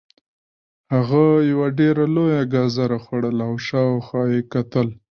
[0.93, 4.87] هغه یوه ډیره لویه ګازره خوړله او شاوخوا یې کتل